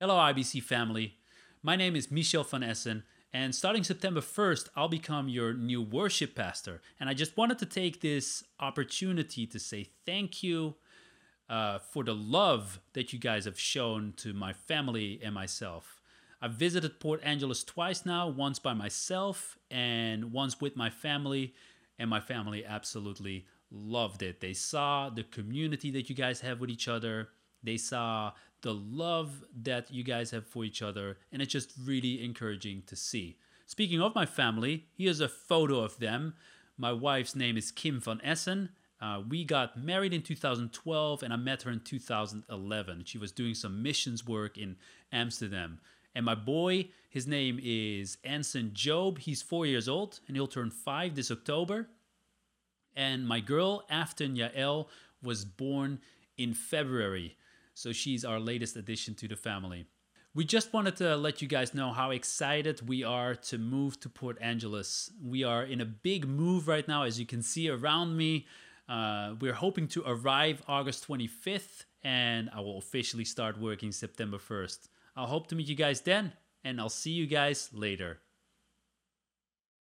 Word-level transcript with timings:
Hello, 0.00 0.16
IBC 0.16 0.60
family. 0.60 1.14
My 1.62 1.76
name 1.76 1.94
is 1.94 2.10
Michel 2.10 2.42
van 2.42 2.64
Essen, 2.64 3.04
and 3.32 3.54
starting 3.54 3.84
September 3.84 4.20
1st, 4.20 4.68
I'll 4.74 4.88
become 4.88 5.28
your 5.28 5.54
new 5.54 5.80
worship 5.80 6.34
pastor. 6.34 6.82
And 6.98 7.08
I 7.08 7.14
just 7.14 7.36
wanted 7.36 7.60
to 7.60 7.66
take 7.66 8.00
this 8.00 8.42
opportunity 8.58 9.46
to 9.46 9.58
say 9.60 9.90
thank 10.04 10.42
you 10.42 10.74
uh, 11.48 11.78
for 11.78 12.02
the 12.02 12.14
love 12.14 12.80
that 12.94 13.12
you 13.12 13.20
guys 13.20 13.44
have 13.44 13.58
shown 13.58 14.14
to 14.16 14.32
my 14.32 14.52
family 14.52 15.20
and 15.22 15.32
myself. 15.32 16.02
I've 16.42 16.54
visited 16.54 16.98
Port 16.98 17.20
Angeles 17.22 17.62
twice 17.62 18.04
now, 18.04 18.26
once 18.26 18.58
by 18.58 18.74
myself 18.74 19.56
and 19.70 20.32
once 20.32 20.60
with 20.60 20.74
my 20.74 20.90
family, 20.90 21.54
and 22.00 22.10
my 22.10 22.20
family 22.20 22.66
absolutely 22.66 23.46
loved 23.70 24.24
it. 24.24 24.40
They 24.40 24.54
saw 24.54 25.08
the 25.08 25.22
community 25.22 25.92
that 25.92 26.10
you 26.10 26.16
guys 26.16 26.40
have 26.40 26.58
with 26.58 26.70
each 26.70 26.88
other. 26.88 27.28
They 27.64 27.76
saw 27.76 28.32
the 28.62 28.74
love 28.74 29.44
that 29.62 29.90
you 29.90 30.04
guys 30.04 30.30
have 30.30 30.46
for 30.46 30.64
each 30.64 30.82
other, 30.82 31.18
and 31.32 31.42
it's 31.42 31.52
just 31.52 31.72
really 31.82 32.24
encouraging 32.24 32.82
to 32.86 32.96
see. 32.96 33.36
Speaking 33.66 34.00
of 34.00 34.14
my 34.14 34.26
family, 34.26 34.86
here's 34.96 35.20
a 35.20 35.28
photo 35.28 35.80
of 35.80 35.98
them. 35.98 36.34
My 36.76 36.92
wife's 36.92 37.34
name 37.34 37.56
is 37.56 37.70
Kim 37.70 38.00
van 38.00 38.20
Essen. 38.22 38.70
Uh, 39.00 39.22
we 39.28 39.44
got 39.44 39.76
married 39.76 40.12
in 40.14 40.22
2012, 40.22 41.22
and 41.22 41.32
I 41.32 41.36
met 41.36 41.62
her 41.62 41.70
in 41.70 41.80
2011. 41.80 43.04
She 43.04 43.18
was 43.18 43.32
doing 43.32 43.54
some 43.54 43.82
missions 43.82 44.26
work 44.26 44.56
in 44.56 44.76
Amsterdam. 45.12 45.80
And 46.14 46.24
my 46.24 46.34
boy, 46.34 46.88
his 47.10 47.26
name 47.26 47.58
is 47.62 48.18
Anson 48.24 48.70
Job. 48.72 49.18
He's 49.18 49.42
four 49.42 49.66
years 49.66 49.88
old, 49.88 50.20
and 50.26 50.36
he'll 50.36 50.46
turn 50.46 50.70
five 50.70 51.16
this 51.16 51.30
October. 51.30 51.88
And 52.96 53.26
my 53.26 53.40
girl, 53.40 53.84
Afton 53.90 54.36
Yael, 54.36 54.86
was 55.22 55.44
born 55.44 56.00
in 56.36 56.54
February. 56.54 57.36
So 57.74 57.92
she's 57.92 58.24
our 58.24 58.38
latest 58.38 58.76
addition 58.76 59.14
to 59.16 59.28
the 59.28 59.36
family. 59.36 59.86
We 60.32 60.44
just 60.44 60.72
wanted 60.72 60.96
to 60.96 61.16
let 61.16 61.42
you 61.42 61.46
guys 61.46 61.74
know 61.74 61.92
how 61.92 62.10
excited 62.10 62.88
we 62.88 63.04
are 63.04 63.36
to 63.36 63.58
move 63.58 64.00
to 64.00 64.08
Port 64.08 64.36
Angeles. 64.40 65.12
We 65.22 65.44
are 65.44 65.62
in 65.62 65.80
a 65.80 65.84
big 65.84 66.26
move 66.26 66.66
right 66.66 66.86
now, 66.88 67.04
as 67.04 67.20
you 67.20 67.26
can 67.26 67.42
see 67.42 67.68
around 67.68 68.16
me. 68.16 68.46
Uh, 68.88 69.34
we're 69.40 69.54
hoping 69.54 69.86
to 69.88 70.02
arrive 70.04 70.62
August 70.66 71.06
25th, 71.06 71.84
and 72.02 72.50
I 72.52 72.60
will 72.60 72.78
officially 72.78 73.24
start 73.24 73.60
working 73.60 73.92
September 73.92 74.38
1st. 74.38 74.88
I'll 75.16 75.26
hope 75.26 75.46
to 75.48 75.54
meet 75.54 75.68
you 75.68 75.76
guys 75.76 76.00
then, 76.00 76.32
and 76.64 76.80
I'll 76.80 76.88
see 76.88 77.12
you 77.12 77.26
guys 77.26 77.70
later. 77.72 78.18